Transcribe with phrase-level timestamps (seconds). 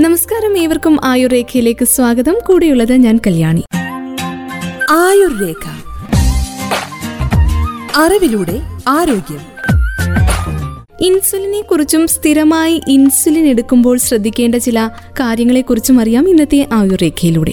[0.00, 2.34] നമസ്കാരം ഏവർക്കും ആയുർരേഖയിലേക്ക് സ്വാഗതം.
[2.46, 3.62] കൂടെയുള്ളത് ഞാൻ കല്യാണി.
[4.90, 5.68] ആയുർരേഖ.
[7.96, 9.38] അറിവിലൂടെ ആരോഗ്യം.
[11.00, 14.90] ഇൻസുലിനെ കുറിച്ചും സ്ഥിരമായി ഇൻസുലിൻ എടുക്കുമ്പോൾ ശ്രദ്ധിക്കേണ്ട ചില
[15.20, 17.52] കാര്യങ്ങളെക്കുറിച്ചും അറിയാം ഇന്നത്തെ ആയുർരേഖയിലൂടെ.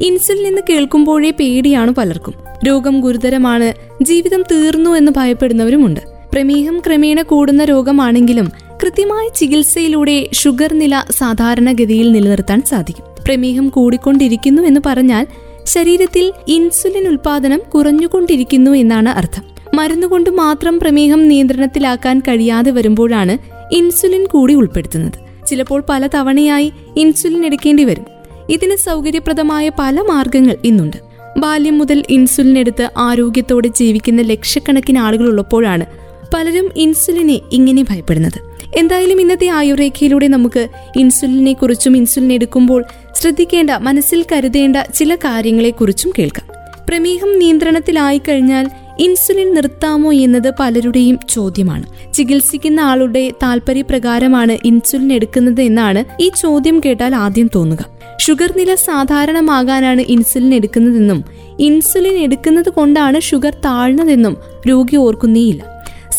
[0.00, 2.34] ഇൻസുലിൻ എന്ന് കേൾക്കുമ്പോഴേ പേടിയാണ് പലർക്കും.
[2.66, 3.72] രോഗം ഗുരുതരമാണ്.
[4.04, 6.00] ജീവിതം തീർന്നു എന്ന് ഭയപ്പെടുന്നവരുമുണ്ട്.
[6.32, 13.04] പ്രമേഹം ക്രമേണ കൂടുന്ന രോഗമാണെങ്കിലും കൃത്യമായ ചികിത്സയിലൂടെ ഷുഗർ നില സാധാരണഗതിയിൽ നിലനിർത്താൻ സാധിക്കും.
[13.24, 15.26] പ്രമേഹം കൂടിക്കൊണ്ടിരിക്കുന്നു എന്ന് പറഞ്ഞാൽ
[15.64, 19.42] ശരീരത്തിൽ ഇൻസുലിൻ ഉൽപാദനം കുറഞ്ഞുകൊണ്ടിരിക്കുന്നു എന്നാണ് അർത്ഥം.
[19.74, 23.38] മരുന്നുകൊണ്ട് മാത്രം പ്രമേഹം നിയന്ത്രണത്തിലാക്കാൻ കഴിയാതെ വരുമ്പോഴാണ്
[23.74, 25.46] ഇൻസുലിൻ കൂടി ഉൾപ്പെടുത്തുന്നത്.
[25.46, 28.04] ചിലപ്പോൾ പല തവണയായി ഇൻസുലിൻ എടുക്കേണ്ടി വരും.
[28.48, 30.96] ഇതിന് സൗകര്യപ്രദമായ പല മാർഗങ്ങൾ ഇന്നുണ്ട്.
[31.38, 35.86] ബാല്യം മുതൽ ഇൻസുലിൻ എടുത്ത് ആരോഗ്യത്തോടെ ജീവിക്കുന്ന ലക്ഷക്കണക്കിന് ആളുകൾ ഉള്ളപ്പോഴാണ്
[36.34, 38.49] പലരും ഇൻസുലിനെ ഇങ്ങനെ ഭയപ്പെടുന്നത്.
[38.76, 46.46] എന്തായാലും ഇന്നത്തെ ആയുർരേഖയിലൂടെ നമുക്ക് ഇൻസുലിനെ കുറിച്ചും ഇൻസുലിൻ എടുക്കുമ്പോൾ ശ്രദ്ധിക്കേണ്ട മനസ്സിൽ കരുതേണ്ട ചില കാര്യങ്ങളെക്കുറിച്ചും കേൾക്കാം.
[46.88, 52.12] പ്രമേഹം നിയന്ത്രണത്തിലായി കഴിഞ്ഞാൽ ഇൻസുലിൻ നിർത്താമോ എന്നത് പലരുടെയും ചോദ്യമാണ്.
[52.12, 58.00] ചികിത്സിക്കുന്ന ആളുടെ താല്പര്യപ്രകാരമാണ് ഇൻസുലിൻ എടുക്കുന്നത് എന്നാണ് ഈ ചോദ്യം കേട്ടാൽ ആദ്യം തോന്നുക.
[58.20, 61.24] ഷുഗർ നില സാധാരണമാകാനാണ് ഇൻസുലിൻ എടുക്കുന്നതെന്നും
[61.60, 64.36] ഇൻസുലിൻ എടുക്കുന്നത് കൊണ്ടാണ് ഷുഗർ താഴ്ന്നതെന്നും
[64.68, 65.69] രോഗി ഓർക്കുന്നേയില്ല.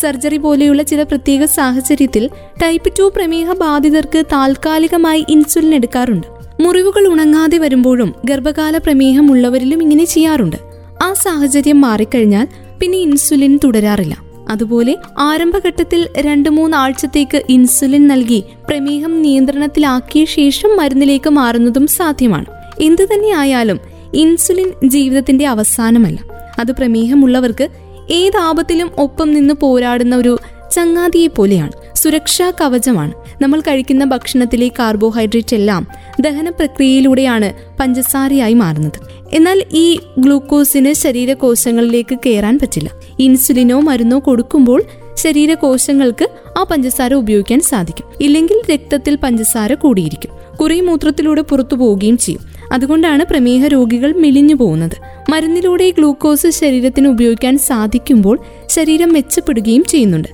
[0.02, 2.30] സർജറി പോലെയുള്ള ചില പ്രത്യേക സാഹചര്യത്തിൽ
[2.62, 6.26] ടൈപ്പ് ടു പ്രമേഹ ബാധിതർക്ക് താൽക്കാലികമായി ഇൻസുലിൻ എടുക്കാറുണ്ട്.
[6.60, 10.56] മുറിവുകൾ ഉണങ്ങാതെ വരുമ്പോഴും ഗർഭകാല പ്രമേഹം ഉള്ളവരിലും ഇങ്ങനെ ചെയ്യാറുണ്ട്.
[11.02, 12.46] ആ സാഹചര്യം മാറിക്കഴിഞ്ഞാൽ
[12.80, 14.14] പിന്നെ ഇൻസുലിൻ തുടരാറില്ല.
[14.48, 22.46] അതുപോലെ ആരംഭഘട്ടത്തിൽ രണ്ട് മൂന്ന് ആഴ്ചത്തേക്ക് ഇൻസുലിൻ നൽകി പ്രമേഹം നിയന്ത്രണത്തിലാക്കിയ ശേഷം മരുന്നിലേക്ക് മാറുന്നതും സാധ്യമാണ്.
[22.80, 23.80] എന്തു തന്നെയായാലും
[24.14, 26.18] ഇൻസുലിൻ ജീവിതത്തിന്റെ അവസാനമല്ല.
[26.58, 27.68] അത് പ്രമേഹമുള്ളവർക്ക്
[28.12, 30.38] ഏതാപത്തിലും ഒപ്പം നിന്ന് പോരാടുന്ന ഒരു
[30.72, 31.72] ചങ്ങാതിയെ പോലെയാണ്.
[31.94, 33.12] സുരക്ഷാ കവചമാണ്.
[33.42, 35.86] നമ്മൾ കഴിക്കുന്ന ഭക്ഷണത്തിലെ കാർബോഹൈഡ്രേറ്റ് എല്ലാം
[36.20, 39.26] ദഹന പ്രക്രിയയിലൂടെയാണ് പഞ്ചസാരയായി മാറുന്നത്.
[39.32, 42.90] എന്നാൽ ഈ ഗ്ലൂക്കോസിന് ശരീരകോശങ്ങളിലേക്ക് കയറാൻ പറ്റില്ല.
[43.18, 44.82] ഇൻസുലിനോ മരുന്നോ കൊടുക്കുമ്പോൾ
[45.14, 46.28] ശരീരകോശങ്ങൾക്ക്
[46.58, 48.06] ആ പഞ്ചസാര ഉപയോഗിക്കാൻ സാധിക്കും.
[48.20, 50.56] ഇല്ലെങ്കിൽ രക്തത്തിൽ പഞ്ചസാര കൂടിയിരിക്കും.
[50.56, 52.51] കുറെ മൂത്രത്തിലൂടെ പുറത്തു പോവുകയും ചെയ്യും.
[52.72, 54.96] അതുകൊണ്ടാണ് പ്രമേഹ രോഗികൾ മെലിഞ്ഞു പോകുന്നത്.
[55.30, 60.28] മരുന്നിലൂടെ ഗ്ലൂക്കോസ് ശരീരത്തിന് ഉപയോഗിക്കാൻ സാധിക്കുമ്പോൾ ശരീരം മെച്ചപ്പെടുകയും ചെയ്യുന്നുണ്ട്.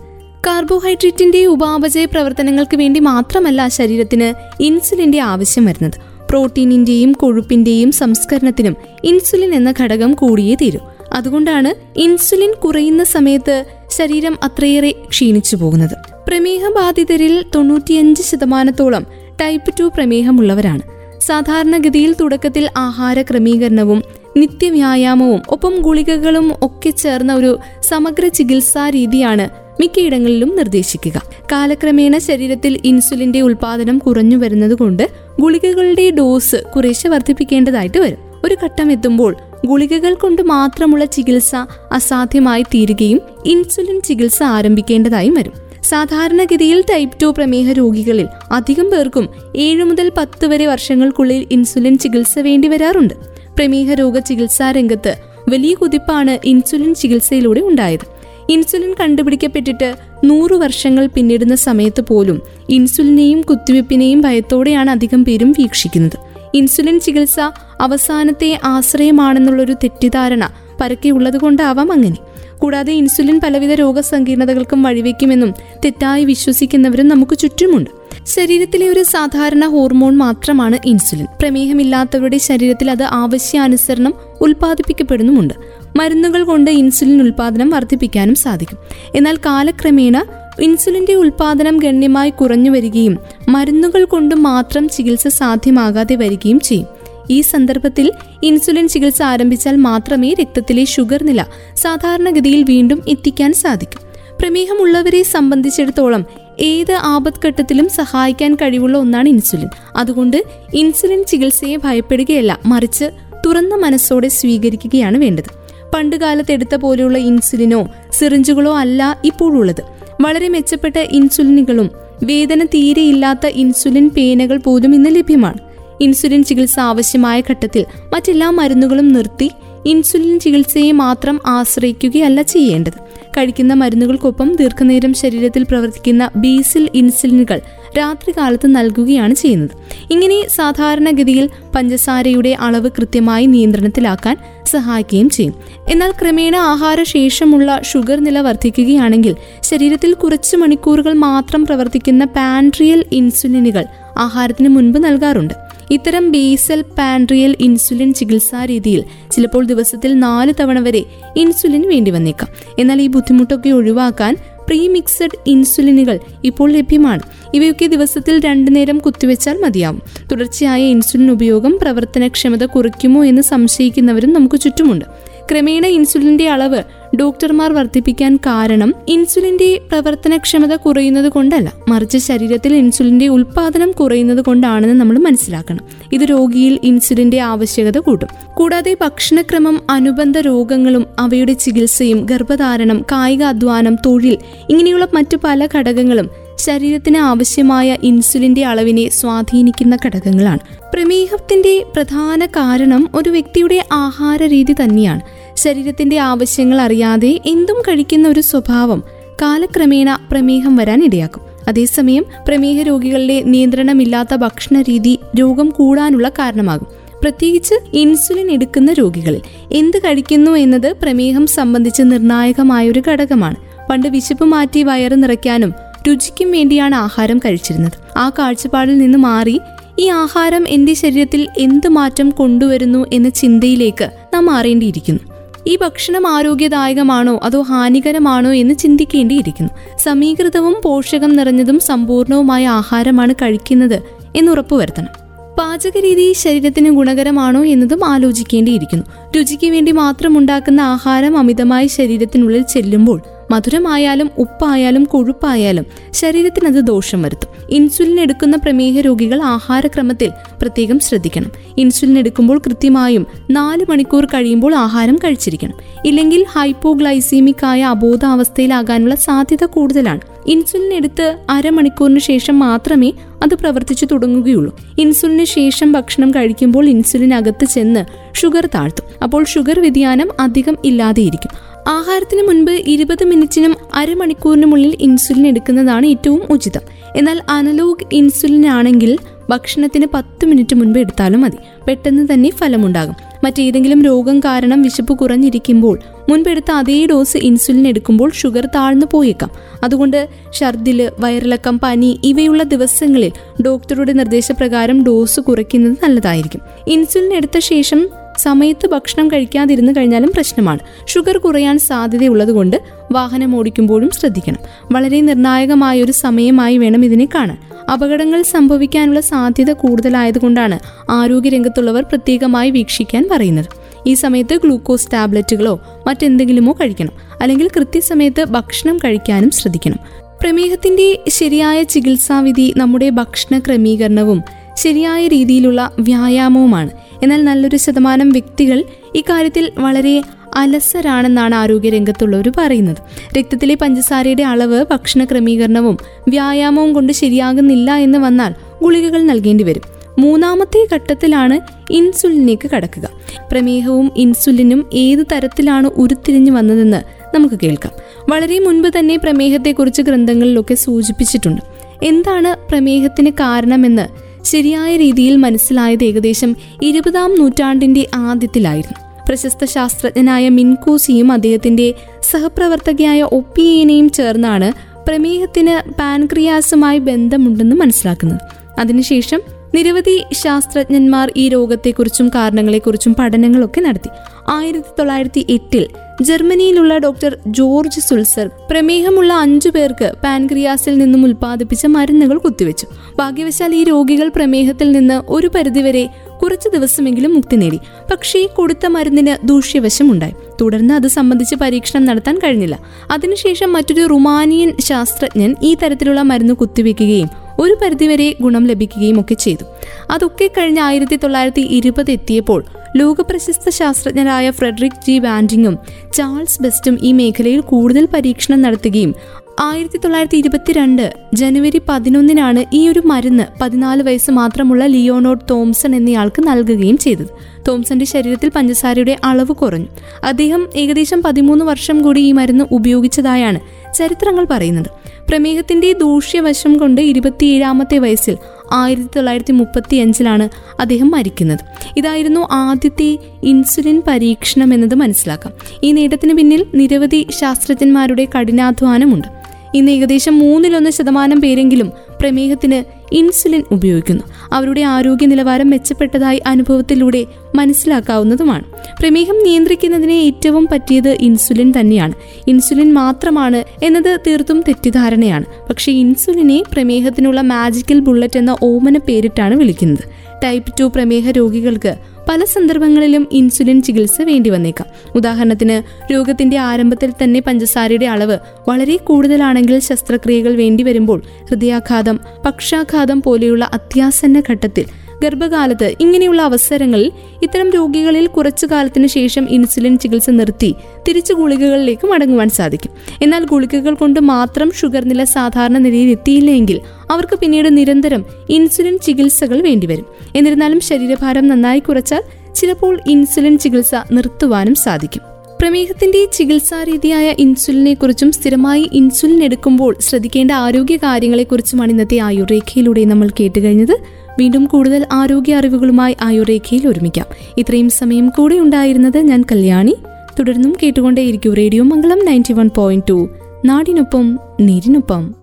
[0.47, 5.93] കാർബോഹൈഡ്രേറ്റിന്റെ ഉപാപചയ പ്രവർത്തനങ്ങൾക്ക് വേണ്ടി മാത്രമല്ല ശരീരത്തിന് ഇൻസുലിന്റെ ആവശ്യം വരുന്നത്.
[6.31, 10.81] പ്രോട്ടീനിന്റെയും കൊഴുപ്പിന്റെയും സംസ്കരണത്തിനും ഇൻസുലിൻ എന്ന ഘടകം കൂടിയേ തീരൂ.
[11.12, 15.97] അതുകൊണ്ടാണ് ഇൻസുലിൻ കുറയുന്ന സമയത്ത് ശരീരം അത്രയേറെ ക്ഷീണിച്ചു പോകുന്നത്.
[16.28, 19.06] പ്രമേഹ ബാധിതരിൽ തൊണ്ണൂറ്റിയഞ്ച് ശതമാനത്തോളം
[19.41, 20.97] ടൈപ്പ് ടു പ്രമേഹമുള്ളവരാണ്.
[21.20, 24.02] സാധാരണഗതിയിൽ തുടക്കത്തിൽ ആഹാര ക്രമീകരണവും
[24.36, 29.48] നിത്യവ്യായാമവും ഒപ്പം ഗുളികകളും ഒക്കെ ചേർന്ന ഒരു സമഗ്ര ചികിത്സാ രീതിയാണ്
[29.80, 31.22] മിക്കയിടങ്ങളിലും നിർദ്ദേശിക്കുക.
[31.52, 38.18] കാലക്രമേണ ശരീരത്തിൽ ഇൻസുലിന്റെ ഉൽപാദനം കുറഞ്ഞു വരുന്നതുകൊണ്ട് ഗുളികകളുടെ ഡോസ് കുറേശ്ശെ വർദ്ധിപ്പിക്കേണ്ടതായിട്ട് വരും.
[38.44, 39.36] ഒരു ഘട്ടം എത്തുമ്പോൾ
[39.66, 41.54] ഗുളികകൾ കൊണ്ട് മാത്രമുള്ള ചികിത്സ
[41.92, 45.67] അസാധ്യമായി തീരുകയും ഇൻസുലിൻ ചികിത്സ ആരംഭിക്കേണ്ടതായും വരും.
[45.82, 52.68] സാധാരണഗതിയിൽ ടൈപ്പ് ടു പ്രമേഹ രോഗികളിൽ അധികം പേർക്കും ഏഴു മുതൽ പത്ത് വരെ വർഷങ്ങൾക്കുള്ളിൽ ഇൻസുലിൻ ചികിത്സ വേണ്ടി
[52.68, 53.14] വരാറുണ്ട്.
[53.56, 55.16] പ്രമേഹ രോഗ ചികിത്സാ രംഗത്ത്
[55.48, 58.18] വലിയ കുതിപ്പാണ് ഇൻസുലിൻ ചികിത്സയിലൂടെ ഉണ്ടായത്.
[58.50, 59.94] ഇൻസുലിൻ കണ്ടുപിടിക്കപ്പെട്ടിട്ട്
[60.24, 66.18] നൂറു വർഷങ്ങൾ പിന്നിടുന്ന സമയത്ത് പോലും ഇൻസുലിനെയും കുത്തിവെപ്പിനെയും ഭയത്തോടെയാണ് അധികം പേരും വീക്ഷിക്കുന്നത്.
[66.54, 67.40] ഇൻസുലിൻ ചികിത്സ
[67.80, 70.50] അവസാനത്തെ ആശ്രയമാണെന്നുള്ളൊരു തെറ്റിദ്ധാരണ
[70.80, 72.16] പരക്കെ ഉള്ളതുകൊണ്ടാവാം അങ്ങനെ.
[72.58, 75.54] കൂടാതെ ഇൻസുലിൻ പലവിധ രോഗസങ്കീർണതകൾക്കും വഴിവെക്കുമെന്നും
[75.84, 77.91] തെറ്റായി വിശ്വസിക്കുന്നവരും നമുക്ക് ചുറ്റുമുണ്ട്.
[78.26, 81.26] ശരീരത്തിലെ ഒരു സാധാരണ ഹോർമോൺ മാത്രമാണ് ഇൻസുലിൻ.
[81.41, 85.54] പ്രമേഹമില്ലാത്തവരുടെ ശരീരത്തിൽ അത് ആവശ്യാനുസരണം ഉൽപ്പാദിപ്പിക്കപ്പെടുന്നുമുണ്ട്.
[85.96, 88.78] മരുന്നുകൾ കൊണ്ട് ഇൻസുലിൻ ഉൽപാദനം വർദ്ധിപ്പിക്കാനും സാധിക്കും.
[89.14, 90.25] എന്നാൽ കാലക്രമേണ
[90.60, 96.97] ഇൻസുലിന്റെ ഉൽപാദനം ഗണ്യമായി കുറഞ്ഞു വരികയും മരുന്നുകൾ കൊണ്ട് മാത്രം ചികിത്സ സാധ്യമാകാതെ വരികയും ചെയ്യും.
[97.30, 98.12] ഈ സന്ദർഭത്തിൽ
[98.42, 101.44] ഇൻസുലിൻ ചികിത്സ ആരംഭിച്ചാൽ മാത്രമേ രക്തത്തിലെ ഷുഗർ നില
[101.76, 104.00] സാധാരണഗതിയിൽ വീണ്ടും എത്തിക്കാൻ സാധിക്കും.
[104.40, 106.26] പ്രമേഹമുള്ളവരെ സംബന്ധിച്ചിടത്തോളം
[106.60, 109.69] ഏത് ആപത്ഘട്ടത്തിലും സഹായിക്കാൻ കഴിവുള്ള ഒന്നാണ് ഇൻസുലിൻ.
[109.96, 110.44] അതുകൊണ്ട്
[110.75, 113.10] ഇൻസുലിൻ ചികിത്സയെ ഭയപ്പെടുകയല്ല മറിച്ച്
[113.46, 115.58] തുറന്ന മനസ്സോടെ സ്വീകരിക്കുകയാണ് വേണ്ടത്.
[115.94, 119.82] പണ്ടുകാലത്ത് എടുത്ത പോലെയുള്ള ഇൻസുലിനോ സിറിഞ്ചുകളോ അല്ല ഇപ്പോഴുള്ളത്
[120.20, 121.90] വളരെ മെച്ചപ്പെട്ട ഇൻസുലിനുകളും
[122.22, 125.68] വേദന തീരെയില്ലാത്ത ഇൻസുലിൻ പേനകൾ പോലും ഇന്ന് ലഭ്യമാണ്.
[126.00, 127.84] ഇൻസുലിൻ ചികിത്സ ആവശ്യമായ ഘട്ടത്തിൽ
[128.14, 129.50] മറ്റെല്ലാ മരുന്നുകളും നിർത്തി
[129.86, 132.92] ഇൻസുലിൻ ചികിത്സയെ മാത്രം ആശ്രയിക്കുകയല്ല ചെയ്യേണ്ടത്.
[133.36, 137.60] കഴിക്കുന്ന മരുന്നുകൾക്കൊപ്പം ദീർഘനേരം ശരീരത്തിൽ പ്രവർത്തിക്കുന്ന ബീസിൽ ഇൻസുലിനുകൾ
[137.98, 139.70] രാത്രികാലത്ത് നൽകുകയാണ് ചെയ്യുന്നത്.
[140.10, 144.36] ഇങ്ങനെ സാധാരണഗതിയിൽ പഞ്ചസാരയുടെ അളവ് കൃത്യമായി നിയന്ത്രണത്തിലാക്കാൻ
[144.66, 145.54] സഹായിക്കുകയും ചെയ്യും.
[145.88, 153.84] എന്നാൽ ക്രമേണ ആഹാരശേഷമുള്ള ഷുഗർ നില വർദ്ധിക്കുകയാണെങ്കിൽ ശരീരത്തിൽ കുറച്ച് മണിക്കൂറുകൾ മാത്രം പ്രവർത്തിക്കുന്ന പാൻട്രിയൽ ഇൻസുലിനുകൾ
[154.18, 155.68] ആഹാരത്തിന് മുൻപ് നൽകാറുണ്ട്.
[155.90, 161.05] ഇത്തരം ബേസൽ പാൻട്രിയൽ ഇൻസുലിൻ ചികിത്സാ രീതിയിൽ ചിലപ്പോൾ ദിവസത്തിൽ നാല് തവണ വരെ
[161.37, 162.49] ഇൻസുലിൻ വേണ്ടി വന്നേക്കാം.
[162.79, 164.37] എന്നാൽ ഈ ബുദ്ധിമുട്ടൊക്കെ ഒഴിവാക്കാൻ
[164.69, 167.20] പ്രീമിക്സഡ് ഇൻസുലിനുകൾ ഇപ്പോൾ ലഭ്യമാണ്.
[167.55, 170.02] ഇവയൊക്കെ ദിവസത്തിൽ രണ്ടു നേരം കുത്തിവെച്ചാൽ മതിയാവും.
[170.32, 175.05] തുടർച്ചയായ ഇൻസുലിൻ ഉപയോഗം പ്രവർത്തനക്ഷമത കുറയ്ക്കുമോ എന്ന് സംശയിക്കുന്നവരും നമുക്ക് ചുറ്റുമുണ്ട്.
[175.52, 176.82] ക്രമേണ ഇൻസുലിന്റെ അളവ്
[177.16, 181.72] ഡോക്ടർമാർ വർദ്ധിപ്പിക്കാൻ കാരണം ഇൻസുലിന്റെ പ്രവർത്തനക്ഷമത കുറയുന്നത് കൊണ്ടല്ല.
[181.88, 185.84] മറിച്ച് ശരീരത്തിൽ ഇൻസുലിന്റെ ഉൽപാദനം കുറയുന്നത് കൊണ്ടാണെന്ന് നമ്മൾ മനസ്സിലാക്കണം.
[186.12, 188.28] ഇത് രോഗിയിൽ ഇൻസുലിന്റെ ആവശ്യകത കൂട്ടും.
[188.55, 194.38] കൂടാതെ ഭക്ഷണക്രമം അനുബന്ധ രോഗങ്ങളും അവയുടെ ചികിത്സയും ഗർഭധാരണം കായിക അധ്വാനം തൊഴിൽ
[194.70, 200.58] ഇങ്ങനെയുള്ള മറ്റു പല ഘടകങ്ങളും ശരീരത്തിന് ആവശ്യമായ ഇൻസുലിന്റെ അളവിനെ സ്വാധീനിക്കുന്ന ഘടകങ്ങളാണ്.
[200.94, 205.20] പ്രമേഹത്തിന്റെ പ്രധാന കാരണം ഒരു വ്യക്തിയുടെ ആഹാര രീതി തന്നെയാണ്.
[205.58, 209.02] ശരീരത്തിന്റെ ആവശ്യങ്ങൾ അറിയാതെ എന്തും കഴിക്കുന്ന ഒരു സ്വഭാവം
[209.43, 211.43] കാലക്രമേണ പ്രമേഹം വരാൻ ഇടയാക്കും.
[211.69, 216.87] അതേസമയം പ്രമേഹ രോഗികളിലെ നിയന്ത്രണമില്ലാത്ത ഭക്ഷണ രീതി രോഗം കൂടാനുള്ള കാരണമാകും.
[217.22, 219.40] പ്രത്യേകിച്ച് ഇൻസുലിൻ എടുക്കുന്ന രോഗികളിൽ
[219.72, 223.56] എന്ത് കഴിക്കുന്നു എന്നത് പ്രമേഹം സംബന്ധിച്ച് നിർണായകമായ ഒരു ഘടകമാണ്.
[223.90, 225.75] പണ്ട് വിശപ്പ് മാറ്റി വയറ് നിറയ്ക്കാനും
[226.08, 228.19] രുചിക്കും വേണ്ടിയാണ് ആഹാരം കഴിച്ചിരുന്നത്.
[228.19, 229.60] ആ കാഴ്ചപ്പാടിൽ നിന്ന് മാറി
[229.99, 235.38] ഈ ആഹാരം എന്റെ ശരീരത്തിൽ എന്ത് മാറ്റം കൊണ്ടുവരുന്നു എന്ന ചിന്തയിലേക്ക് നാം മാറേണ്ടിയിരിക്കുന്നു.
[235.69, 239.70] ഈ ഭക്ഷണം ആരോഗ്യദായകമാണോ അതോ ഹാനികരമാണോ എന്ന് ചിന്തിക്കേണ്ടിയിരിക്കുന്നു.
[239.99, 244.03] സമീകൃതവും പോഷകം നിറഞ്ഞതും സമ്പൂർണവുമായ ആഹാരമാണ് കഴിക്കുന്നത്
[244.37, 245.29] എന്ന് ഉറപ്പുവരുത്തണം
[245.59, 249.05] പാചകരീതി ശരീരത്തിന് ഗുണകരമാണോ എന്നതും ആലോചിക്കേണ്ടിയിരിക്കുന്നു.
[249.37, 257.66] രുചിക്ക് വേണ്ടി മാത്രം ഉണ്ടാക്കുന്ന ആഹാരം അമിതമായി ശരീരത്തിനുള്ളിൽ ചെല്ലുമ്പോൾ മധുരമായാലും ഉപ്പായാലും കൊഴുപ്പായാലും ശരീരത്തിന് അത് ദോഷം വരുത്തും.
[257.70, 260.30] ഇൻസുലിൻ എടുക്കുന്ന പ്രമേഹ രോഗികൾ ആഹാരക്രമത്തിൽ
[260.62, 261.50] പ്രത്യേകം ശ്രദ്ധിക്കണം.
[261.78, 265.74] ഇൻസുലിൻ എടുക്കുമ്പോൾ കൃത്യമായും നാല് മണിക്കൂർ കഴിയുമ്പോൾ ആഹാരം കഴിച്ചിരിക്കണം.
[266.04, 270.20] ഇല്ലെങ്കിൽ ഹൈപ്പോഗ്ലൈസീമിക് ആയ അബോധാവസ്ഥയിലാകാനുള്ള സാധ്യത കൂടുതലാണ്.
[270.46, 273.12] ഇൻസുലിൻ എടുത്ത് അരമണിക്കൂറിന് ശേഷം മാത്രമേ
[273.42, 274.80] അത് പ്രവർത്തിച്ചു തുടങ്ങുകയുള്ളൂ.
[274.98, 278.04] ഇൻസുലിന് ശേഷം ഭക്ഷണം കഴിക്കുമ്പോൾ ഇൻസുലിൻ അകത്ത് ചെന്ന്
[278.34, 279.04] ഷുഗർ താഴ്ത്തും.
[279.22, 281.77] അപ്പോൾ ഷുഗർ വ്യതിയാനം അധികം ഇല്ലാതെയിരിക്കും.
[281.88, 286.81] ആഹാരത്തിന് മുൻപ് ഇരുപത് മിനിറ്റിനും അരമണിക്കൂറിനുമുള്ളിൽ ഇൻസുലിൻ എടുക്കുന്നതാണ് ഏറ്റവും ഉചിതം.
[287.17, 289.19] എന്നാൽ അനലോഗ് ഇൻസുലിൻ ആണെങ്കിൽ
[289.50, 291.56] ഭക്ഷണത്തിന് പത്ത് മിനിറ്റ് മുൻപ് എടുത്താലും മതി.
[291.88, 293.14] പെട്ടെന്ന് തന്നെ ഫലമുണ്ടാകും.
[293.44, 295.99] മറ്റേതെങ്കിലും രോഗം കാരണം വിശപ്പ് കുറഞ്ഞിരിക്കുമ്പോൾ
[296.29, 299.50] മുൻപെടുത്ത അതേ ഡോസ് ഇൻസുലിൻ എടുക്കുമ്പോൾ ഷുഗർ താഴ്ന്നു പോയേക്കാം.
[299.84, 303.32] അതുകൊണ്ട് ഛർദിൽ വയറിളക്കം പനി ഇവയുള്ള ദിവസങ്ങളിൽ
[303.62, 306.61] ഡോക്ടറുടെ നിർദ്ദേശപ്രകാരം ഡോസ് കുറയ്ക്കുന്നത് നല്ലതായിരിക്കും.
[306.88, 308.08] ഇൻസുലിൻ എടുത്ത ശേഷം
[308.38, 310.79] സമയത്ത് ഭക്ഷണം കഴിക്കാതിരുന്നു കഴിഞ്ഞാലും പ്രശ്നമാണ്.
[311.08, 312.82] ഷുഗർ കുറയാൻ സാധ്യതയുള്ളതുകൊണ്ട്
[313.12, 314.58] വാഹനം ഓടിക്കുമ്പോഴും ശ്രദ്ധിക്കണം.
[314.93, 317.58] വളരെ നിർണായകമായ ഒരു സമയമായി വേണം ഇതിനെ കാണാൻ.
[317.93, 320.79] അപകടങ്ങൾ സംഭവിക്കാനുള്ള സാധ്യത കൂടുതലായതുകൊണ്ടാണ്
[321.11, 323.67] ആരോഗ്യരംഗത്തുള്ളവർ പ്രത്യേകമായി വീക്ഷിക്കാൻ പറയുന്നത്.
[324.06, 327.12] ഈ സമയത്ത് ഗ്ലൂക്കോസ് ടാബ്ലറ്റുകളോ മറ്റെന്തെങ്കിലുമോ കഴിക്കണം.
[327.43, 329.96] അല്ലെങ്കിൽ കൃത്യസമയത്ത് ഭക്ഷണം കഴിക്കാനും ശ്രദ്ധിക്കണം.
[330.43, 334.43] പ്രമേഹത്തിന്റെ ശരിയായ ചികിത്സാവിധി നമ്മുടെ ഭക്ഷണ ക്രമീകരണവും
[334.76, 336.91] ശരിയായ രീതിയിലുള്ള വ്യായാമവുമാണ്.
[337.23, 338.85] എന്നാൽ നല്ലൊരു ശതമാനം വ്യക്തികൾ
[339.15, 340.23] ഇക്കാര്യത്തിൽ വളരെ
[340.55, 342.97] അലസരാണെന്നാണ് ആരോഗ്യരംഗത്തുള്ളവർ പറയുന്നത്.
[343.38, 345.99] രക്തത്തിലെ പഞ്ചസാരയുടെ അളവ് ഭക്ഷണ ക്രമീകരണവും
[346.29, 349.82] വ്യായാമവും കൊണ്ട് ശരിയാകുന്നില്ല എന്ന് വന്നാൽ ഗുളികകൾ നൽകേണ്ടി വരും.
[350.19, 351.61] മൂന്നാമത്തെ ഘട്ടത്തിലാണ്
[351.93, 353.11] ഇൻസുലിനിലേക്ക് കടക്കുക.
[353.53, 357.93] പ്രമേഹവും ഇൻസുലിനും ഏത് തരത്തിലാണ് ഉരുത്തിരിഞ്ഞു വന്നതെന്ന് നമുക്ക് കേൾക്കാം.
[358.29, 361.62] വളരെ മുൻപ് തന്നെ പ്രമേഹത്തെക്കുറിച്ച് ഗ്രന്ഥങ്ങളിലൊക്കെ സൂചിപ്പിച്ചിട്ടുണ്ട്.
[362.03, 369.24] എന്താണ് പ്രമേഹത്തിന് കാരണമെന്ന് ശരിയായ രീതിയിൽ മനസ്സിലായത് ഏകദേശം ഇരുപതാം നൂറ്റാണ്ടിന്റെ ആദ്യത്തിലായിരുന്നു.
[369.28, 371.94] പ്രശസ്ത ശാസ്ത്രജ്ഞനായ മിൻകൂസിയും അദ്ദേഹത്തിന്റെ
[372.31, 374.72] സഹപ്രവർത്തകയായ ഒപ്പിയേനയും ചേർന്നാണ്
[375.08, 378.40] പ്രമേഹത്തിന് പാൻക്രിയാസുമായി ബന്ധമുണ്ടെന്ന് മനസ്സിലാക്കുന്നത്.
[378.81, 379.40] അതിനുശേഷം
[379.75, 384.10] നിരവധി ശാസ്ത്രജ്ഞന്മാർ ഈ രോഗത്തെക്കുറിച്ചും കാരണങ്ങളെക്കുറിച്ചും പഠനങ്ങളൊക്കെ നടത്തി.
[384.48, 385.89] ആയിരത്തി തൊള്ളായിരത്തി എട്ടിൽ
[386.22, 392.87] ജർമ്മനിയിലുള്ള ഡോക്ടർ ജോർജ് സുൽസർ പ്രമേഹമുള്ള അഞ്ചു പേർക്ക് പാൻക്രിയാസിൽ നിന്നും ഉൽപ്പാദിപ്പിച്ച മരുന്നുകൾ കുത്തിവെച്ചു.
[393.19, 396.08] ഭാഗ്യവശാൽ ഈ രോഗികൾ പ്രമേഹത്തിൽ നിന്ന് ഒരു പരിധിവരെ
[396.43, 397.79] കുറച്ച് ദിവസമെങ്കിലും മുക്തി നേടി.
[398.13, 400.34] പക്ഷേ കൊടുത്ത മരുന്നിന് ദൂഷ്യവശമുണ്ടായി.
[400.60, 402.79] തുടർന്ന് അത് സംബന്ധിച്ച് പരീക്ഷണം നടത്താൻ കഴിഞ്ഞില്ല.
[403.10, 409.65] അതിനുശേഷം മറ്റൊരു റുമാനിയൻ ശാസ്ത്രജ്ഞൻ ഈ തരത്തിലുള്ള മരുന്ന് കുത്തിവെക്കുകയും ഒരു പരിധിവരെ ഗുണം ലഭിക്കുകയും ഒക്കെ ചെയ്തു.
[410.10, 412.65] അതൊക്കെ കഴിഞ്ഞ ആയിരത്തി തൊള്ളായിരത്തി ഇരുപത് എത്തിയപ്പോൾ
[412.96, 415.79] ലോകപ്രശസ്ത ശാസ്ത്രജ്ഞരായ ഫ്രെഡറിക് ജി ബാൻഡിങ്ങും
[416.15, 419.15] ചാൾസ് ബെസ്റ്റും ഈ മേഖലയിൽ കൂടുതൽ പരീക്ഷണം നടത്തുകയും
[419.60, 426.98] ആയിരത്തി തൊള്ളായിരത്തി ഇരുപത്തിരണ്ട് ജനുവരി പതിനൊന്നിനാണ് ഈ ഒരു മരുന്ന് പതിനാല് വയസ്സ് മാത്രമുള്ള ലിയോണോഡ് തോംസൺ എന്നയാൾക്ക് നൽകുകയും
[426.98, 427.27] ചെയ്തത്.
[427.69, 429.86] തോംസന്റെ ശരീരത്തിൽ പഞ്ചസാരയുടെ അളവ് കുറഞ്ഞു.
[430.24, 433.60] അദ്ദേഹം ഏകദേശം പതിമൂന്ന് വർഷം കൂടി ഈ മരുന്ന് ഉപയോഗിച്ചതായാണ്
[433.94, 434.86] ചരിത്രങ്ങൾ പറയുന്നത്.
[435.29, 438.36] പ്രമേഹത്തിന്റെ ദൂഷ്യവശം കൊണ്ട് ഇരുപത്തിയേഴാമത്തെ വയസ്സിൽ
[438.72, 440.48] ആയിരത്തി തൊള്ളായിരത്തി മുപ്പത്തി അഞ്ചിലാണ്
[440.81, 441.58] അദ്ദേഹം മരിക്കുന്നത്.
[441.96, 445.53] ഇതായിരുന്നു ആദ്യത്തെ ഇൻസുലിൻ പരീക്ഷണം എന്നത് മനസ്സിലാക്കാം.
[445.82, 449.37] ഈ നേട്ടത്തിന് പിന്നിൽ നിരവധി ശാസ്ത്രജ്ഞന്മാരുടെ കഠിനാധ്വാനമുണ്ട്.
[449.75, 454.22] ഇന്ന് ഏകദേശം മൂന്നിലൊന്ന് ശതമാനം പേരെങ്കിലും പ്രമേഹത്തിന് ഇൻസുലിൻ ഉപയോഗിക്കുന്നു.
[454.53, 458.65] അവരുടെ ആരോഗ്യ നിലവാരം മെച്ചപ്പെട്ടതായി അനുഭവത്തിലൂടെ മനസ്സിലാക്കാവുന്നതുമാണ്.
[459.01, 462.13] പ്രമേഹം നിയന്ത്രിക്കുന്നതിന് ഏറ്റവും പറ്റിയത് ഇൻസുലിൻ തന്നെയാണ്.
[462.48, 465.44] ഇൻസുലിൻ മാത്രമാണ് എന്നത് തീർത്തും തെറ്റിദ്ധാരണയാണ്.
[465.70, 470.28] പക്ഷേ ഇൻസുലിനെ പ്രമേഹത്തിനുള്ള മാജിക്കൽ ബുള്ളറ്റ് എന്ന ഓമന പേരിട്ടാണ് വിളിക്കുന്നത്.
[470.44, 471.92] ടൈപ്പ് ടു പ്രമേഹ രോഗികൾക്ക്
[472.28, 475.76] പല സന്ദർഭങ്ങളിലും ഇൻസുലിൻ ചികിത്സ വേണ്ടി വന്നേക്കാം ഉദാഹരണത്തിന്
[476.12, 478.36] രോഗത്തിന്റെ ആരംഭത്തിൽ തന്നെ പഞ്ചസാരയുടെ അളവ്
[478.68, 484.86] വളരെ കൂടുതലാണെങ്കിൽ ശസ്ത്രക്രിയകൾ വേണ്ടി വരുമ്പോൾ ഹൃദയാഘാതം പക്ഷാഘാതം പോലെയുള്ള അത്യാസന്ന ഘട്ടത്തിൽ
[485.22, 490.75] ഗർഭകാലത്ത് ഇങ്ങനെയുള്ള അവസരങ്ങളിൽ ഇത്തരം രോഗികളിൽ കുറച്ചു കാലത്തിന് ശേഷം ഇൻസുലിൻ ചികിത്സ നിർത്തി
[491.08, 492.91] തിരിച്ചു ഗുളികകളിലേക്ക് മടങ്ങുവാൻ സാധിക്കും.
[493.22, 500.06] എന്നാൽ ഗുളികകൾ കൊണ്ട് മാത്രം ഷുഗർ നില സാധാരണ നിലയിൽ എത്തിയില്ലെങ്കിൽ അവർക്ക് പിന്നീട് നിരന്തരം ഇൻസുലിൻ ചികിത്സകൾ വേണ്ടിവരും.
[500.37, 502.22] എന്നിരുന്നാലും ശരീരഭാരം നന്നായി കുറച്ചാൽ
[502.55, 505.22] ചിലപ്പോൾ ഇൻസുലിൻ ചികിത്സ നിർത്തുവാനും സാധിക്കും.
[505.60, 513.98] പ്രമേഹത്തിന്റെ ചികിത്സാ രീതിയായ ഇൻസുലിനെ കുറിച്ചും സ്ഥിരമായി ഇൻസുലിൻ എടുക്കുമ്പോൾ ശ്രദ്ധിക്കേണ്ട ആരോഗ്യ കാര്യങ്ങളെക്കുറിച്ചുമാണ് ഇന്നത്തെ ആയുർരേഖയിലൂടെ നമ്മൾ കേട്ടുകഴിഞ്ഞത്.
[514.38, 517.26] വീണ്ടും കൂടുതൽ ആരോഗ്യ അറിവുകളുമായി ആയുർരേഖയിൽ ഒരുമിക്കാം.
[517.59, 519.96] ഇത്രയും സമയം കൂടെ ഉണ്ടായിരുന്നത് ഞാൻ കല്യാണി.
[520.38, 523.28] തുടർന്നും കേട്ടുകൊണ്ടേയിരിക്കും radio Mangalam ninety one point two.
[523.64, 525.38] നാടിനൊപ്പം നീരിനൊപ്പം.